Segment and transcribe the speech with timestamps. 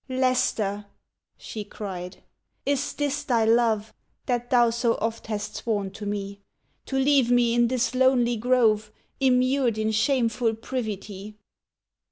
[0.09, 0.87] "Leicester,"
[1.37, 2.23] she cried,
[2.65, 3.93] "is this thy love
[4.25, 6.41] That thou so oft hast sworn to me,
[6.87, 11.37] To leave me in this lonely grove, Immured in shameful privity?